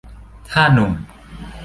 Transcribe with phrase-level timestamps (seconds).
[0.49, 0.91] ถ้าหนุ่ม